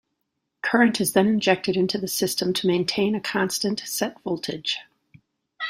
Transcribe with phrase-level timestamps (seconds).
[0.63, 4.79] Current is then injected into the system to maintain a constant, set voltage.